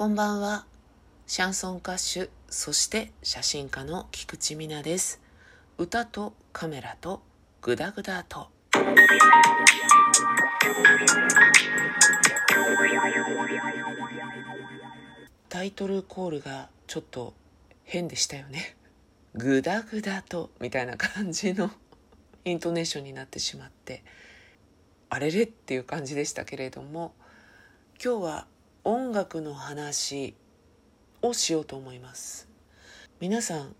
[0.00, 0.64] こんばんは。
[1.26, 5.20] シャンソン歌手、そして写真家の菊池美奈です。
[5.76, 7.20] 歌とカメラと
[7.60, 8.48] グダグダと。
[15.50, 17.34] タイトルコールがちょっと
[17.84, 18.78] 変でしたよね。
[19.34, 21.70] グダグダとみたいな感じの
[22.46, 24.02] イントネーションになってしまって
[25.10, 27.12] あれれっていう感じでしたけれども
[28.02, 28.46] 今日は
[28.84, 30.34] 音楽の話
[31.22, 32.48] をしようと思います。
[33.20, 33.74] 皆さん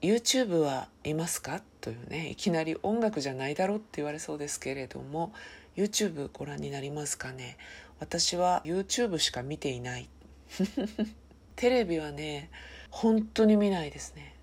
[0.00, 1.62] YouTube はいますか？
[1.80, 5.32] というねいきなり音楽じゃないだろって言われそうですけれども
[5.76, 7.58] YouTube ご覧になりますかね？
[8.00, 10.08] 私は YouTube しか見ていない。
[11.56, 12.50] テレビはね
[12.90, 14.34] 本当に見ないですね。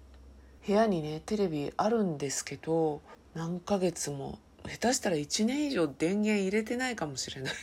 [0.68, 3.02] 部屋にねテレビあるんですけど
[3.34, 4.38] 何ヶ月も
[4.68, 7.54] 下手したら1年以上電源入れてないかもしれない。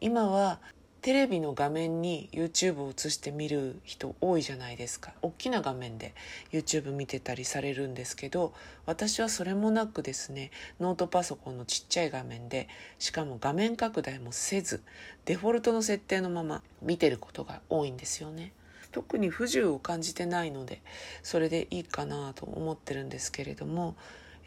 [0.00, 0.60] 今は
[1.06, 5.12] テレビの画面に YouTube を映して見る人多いじゃないですか。
[5.22, 6.16] 大きな画面で
[6.50, 8.52] YouTube 見てたりされるんですけど
[8.86, 12.66] 私はそれもなくですねノートパソコンのちっちゃい画面で
[12.98, 14.82] しかも画面拡大もせず
[15.26, 18.50] デフォルトの設定のまま見てることが多いんですよね。
[18.90, 20.82] 特に不自由を感じてないので
[21.22, 23.94] それでいいかなと思ってるんですけれども、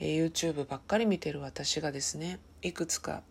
[0.01, 3.23] え、YouTube ばっかり見てる私がですねいくつか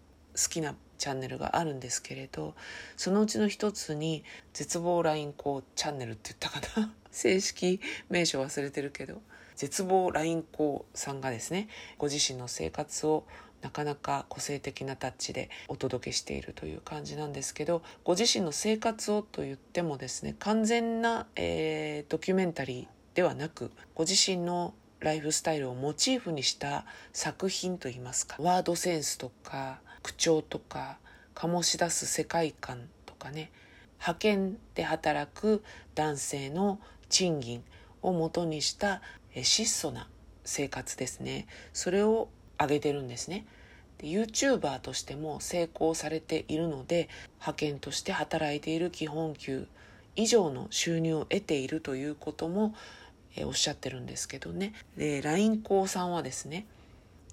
[0.42, 2.54] 好きなチャンネルがあるんですけれど
[2.96, 6.94] そのうちの一つに「絶望 LINE 校チャンネル」って言ったかな。
[7.10, 9.20] 正式名称忘れてるけど。
[9.56, 11.66] 絶望 LINE 校さんがですね
[11.98, 13.26] ご自身の生活を
[13.60, 30.98] なかなか個性的なタッチでお届けしているという感じなんですけどご自身の生活をと言ってもですね完全な、えー、ドキュメンタリーではなくご自身のライフスタイルをモチーフにした作品といいますかワードセンスとか口調とか
[31.34, 33.50] 醸し出す世界観とかね。
[34.00, 35.62] 派遣で働く
[35.94, 37.64] 男性の賃金
[38.02, 39.02] をもとにした
[39.42, 40.08] 質素な
[40.44, 41.46] 生活ですね。
[41.72, 42.28] それを
[42.60, 43.46] 上げてるんですね。
[43.98, 49.66] で YouTuber としても成功されているので派遣として働いている基本給
[50.16, 52.74] 以上の収入を得ているということも、
[53.36, 54.74] えおっしゃってるんですけどね。
[54.96, 56.66] で LINE 校さんはですね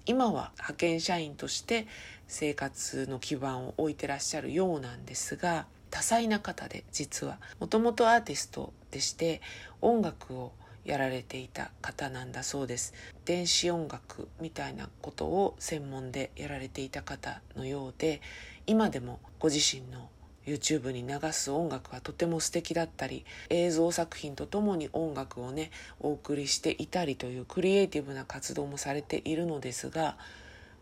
[0.06, 1.86] 今は派遣社員として
[2.28, 9.40] 生活の基盤を置いてらっしゃるようなんですが多彩な方で実はもともとアーティストでして
[9.80, 10.52] 音楽を
[10.84, 12.94] やられていた方なんだそうです。
[13.24, 18.20] 電子音楽みたいなことを専門でやられていた方のようで
[18.68, 20.08] 今でもご自身の
[20.46, 25.70] YouTube に流す音楽はとても素敵だったり映像作品とともに音楽をね
[26.00, 30.16] お送りしていたりというクリエイティブな活動もされているのですが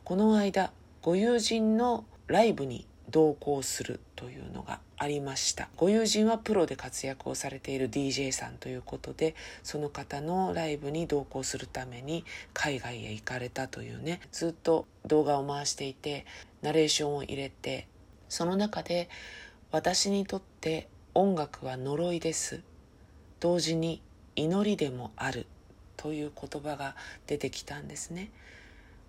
[0.05, 0.71] この間
[1.03, 5.69] ご友人のライブに同行するというのがありました。
[5.77, 16.27] ご友人はプロで活躍をされている DJ さんということでその方のライブに同行するために海外へ行かれたというねずっと動画を回していて
[16.63, 17.87] ナレーションを入れて
[18.29, 19.09] その中で
[19.75, 22.63] 私にとって音楽は呪いです。
[23.41, 24.01] 同時に
[24.37, 25.49] 祈りでもある。
[25.97, 26.95] という言葉が
[27.27, 28.31] 出てきたんですね。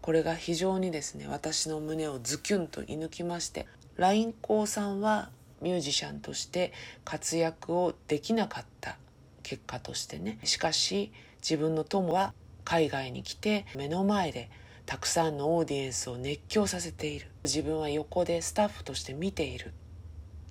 [0.02, 3.68] これが非常にですね私の胸をズキュンと射抜きまして
[3.98, 5.30] LINE 校さんは
[5.62, 6.74] ミュージシャンとして
[7.04, 8.98] 活躍をできなかった
[9.44, 10.40] 結果としてね。
[10.46, 11.12] しかし
[11.44, 12.34] 自分の友は
[12.64, 14.50] 海外に来て目の前で
[14.88, 17.28] たくさんのオーディエンスを熱狂させている。
[17.44, 19.72] 自分は横でスタッフとして見ている。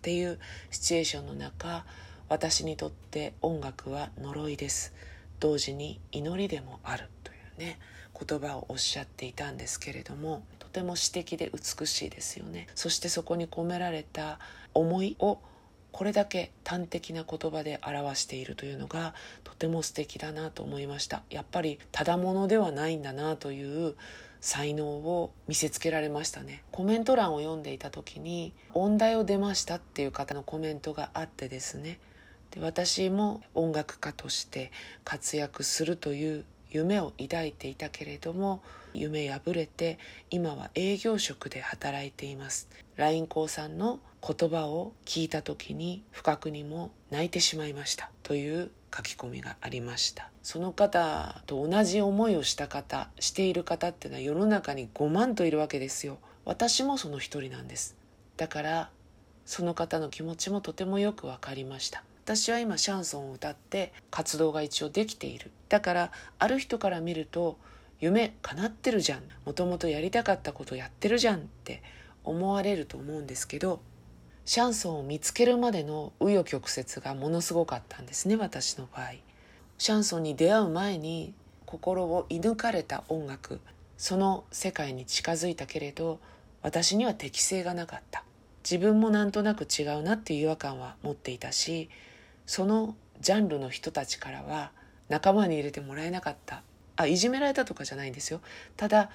[0.04, 0.38] っていう
[0.70, 1.86] シチュエーションの中
[2.28, 4.92] 私にとって音楽は呪いです。
[5.40, 7.78] 同時に祈りでもあるというね
[8.12, 12.66] 言葉をおっしゃっていたんですけれどもとても詩的で美しいですよね。
[12.74, 14.38] そしてそこに込められた
[14.74, 15.38] 思いを
[15.90, 21.22] これだけ端的な言葉で表しているというのがとても素敵だなと思いました。
[21.30, 23.94] やっぱりただものではないんだなという
[24.44, 26.64] 才能を見せつけられましたね。
[26.70, 31.98] コメント欄を読んでいた時に「音大を出ました」っていう方のコメントがあってですね。
[32.50, 34.70] で私も音楽家として
[35.02, 38.62] 活躍するという夢を抱いていたけれども
[38.92, 39.98] 夢破れて
[40.30, 42.68] 今は営業職で働いています。
[42.96, 48.10] LINE 校さんの言葉を聞いた時に不覚にも泣いてしまいました。
[48.22, 50.30] という書き込みがありました。
[50.42, 56.18] その方と同じ思いをした方している方っていうのは世の中に5万といるわけですよ。
[56.44, 57.96] 私もその一人なんです。
[58.36, 58.90] だから
[59.46, 62.04] その方の気持ちもとてもよく分かりました。
[62.24, 65.50] 私は今シャンソンを歌って活動が一応できている。
[65.68, 67.58] だからある人から見ると
[68.00, 69.22] 夢叶ってるじゃん。
[69.44, 71.82] もともとやりたかったことやってるじゃんって
[72.22, 73.80] 思われると思うんですけど
[74.46, 79.12] シャンソンを見つけるまでの紆余曲折がものすごかったんですね私の場合。
[79.78, 81.32] シャンソンに出会う前に
[81.64, 83.60] 心を射抜かれた音楽
[83.96, 86.20] その世界に近づいたけれど
[86.62, 88.22] 私には適性がなかった。
[88.62, 91.90] 自分もなんとなく違うなっていう違和感は持っていたし
[92.46, 94.72] そのジャンルの人たちからは
[95.08, 96.62] 仲間に入れてもらえなかった。
[96.96, 98.42] あいじめられたとかじゃないんですよ。
[98.76, 99.10] ただ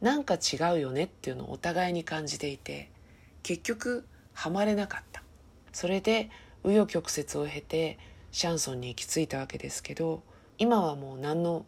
[0.00, 2.90] なんか違うよねっていうのをお互いに感じていて
[3.42, 4.06] 結局
[4.40, 5.22] ハマれなかった。
[5.70, 6.30] それで
[6.64, 7.98] 紆余曲折を経て
[8.32, 10.22] シャンソンに行き着いたわけですけど
[10.56, 11.66] 今はもう何の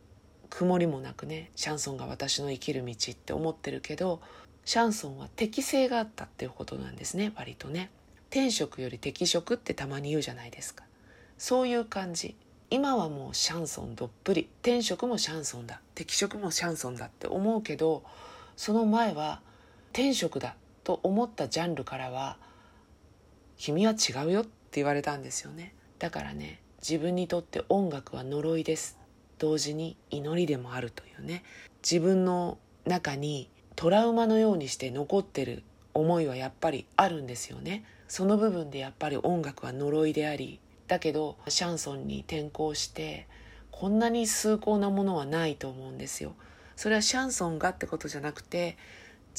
[0.48, 4.22] 曇りもなくねシャンソンが私の生きる道って思ってるけど
[4.64, 7.90] シャンソンは適性があったっていうことなんですね割とね。
[8.30, 10.84] 天職より適職ってたまに言うじゃないですか。
[11.36, 12.34] そういう感じ。
[12.70, 14.48] 今はもうシャンソンどっぷり。
[14.62, 15.82] 天職もシャンソンだ。
[15.94, 18.02] 適職もシャンソンだって思うけど
[18.56, 19.42] その前は
[19.92, 22.38] 天職だと思ったジャンルからは
[23.62, 25.72] 君は違うよって言われたんですよね。
[26.00, 28.98] だからね自分にとって音楽は呪いです。
[29.38, 31.44] 同時に祈りでもあるというね。
[31.80, 35.62] 自分の中にトラウマのようにして残ってる
[35.94, 37.84] 思いはやっぱりあるんですよね。
[38.08, 40.58] その部分でやっぱり音楽は呪いであり
[40.88, 43.28] だけどシャンソンに転向して
[43.70, 46.34] こんなに崇高なものはないと思うんですよ。
[46.74, 48.76] それはシャンソンがってことじゃなくて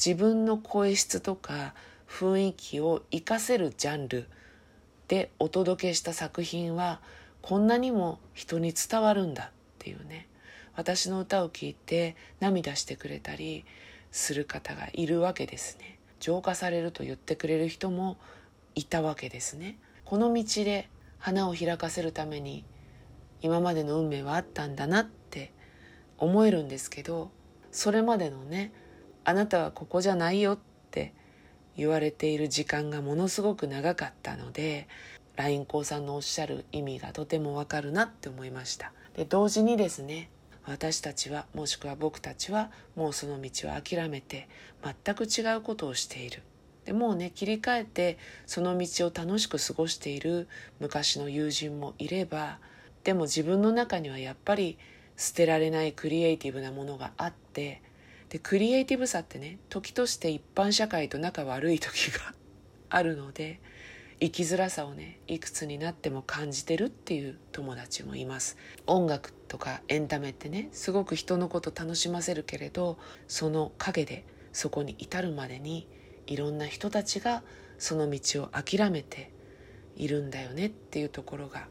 [0.02, 1.74] 自分の声質とか
[2.08, 4.28] 雰囲気を活かせるジャンル
[5.08, 7.00] でお届けした作品は
[7.42, 10.28] こんなにも人に伝わるんだっていうね。
[10.76, 13.64] 私の歌を聴いて涙してくれたり
[14.10, 15.98] する方がいるわけですね。
[16.20, 18.16] 浄化されると言ってくれる人も
[18.74, 19.78] いたわけですね。
[20.04, 22.64] この道で花を開かせるために
[23.40, 25.52] 今までの運命はあったんだなって
[26.18, 27.30] 思えるんですけど
[27.72, 28.72] それまでのね
[29.24, 30.73] あなたはここじゃないよって
[31.76, 34.88] 言われている時間がものすごく長かったので
[35.36, 38.92] LINE 校さんのおっしゃる意味がとてもわかるなって思いました。
[39.16, 40.30] で同時にですね
[40.66, 44.48] 私たちはもしくは僕たちはもうその道を諦めて
[45.04, 46.42] 全く違うことをしている。
[46.84, 50.48] でもうね切り替えてその道を楽しく過ごしている
[50.80, 52.58] 昔の友人もいれば
[53.04, 54.78] でも自分の中にはやっぱり
[55.16, 57.82] 捨てられないクリエイティブなものがあって
[58.34, 62.34] でクリエイティブさってね時として一般社会と仲悪い時が
[62.90, 63.60] あるので
[64.18, 68.56] 生きづらさをねいくつになっても感じてるっていう友達もいます。
[68.88, 72.98] 音楽とかエンタメってねすごく人のこと楽しませるけれど
[73.28, 75.86] その陰でそこに至るまでに
[76.26, 77.44] いろんな人たちが
[77.78, 79.30] その道を諦めて
[79.94, 81.68] いるんだよねっていうところが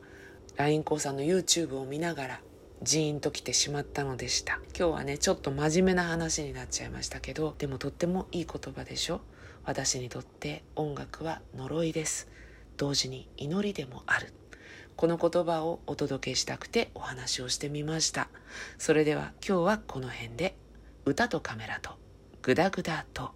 [0.55, 2.41] LINE コーさんの YouTube を見ながら
[2.83, 4.59] ジーンときてしまったのでした。
[4.77, 9.21] 今日はねちょっと真面目な話になっちゃいましたけどでもとってもいい言葉でしょ？
[9.63, 12.27] 私にとって音楽は呪いです。
[12.75, 14.33] 同時に祈りでもある。
[14.97, 18.27] この言葉をお届けしたくてお話をしてみました。
[18.77, 20.57] それでは今日はこの辺で。
[21.05, 21.91] 歌とカメラと
[22.41, 23.31] グダグダと。